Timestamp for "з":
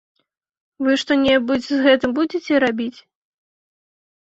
1.75-1.79